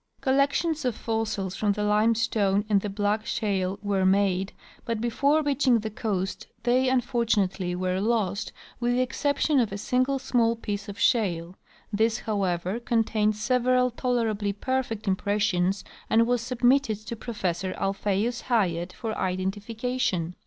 [0.19, 4.51] Col lections of fossils from the limestone and the black shale were made,
[4.83, 10.17] but before reaching the coast they unfortunately were lost, with the exception of a single
[10.17, 11.55] small piece of shale;
[11.93, 19.15] this, however, contained several tolerably perfect impressions and was submitted to Professor Alpheus Hyatt for
[19.15, 20.33] identification.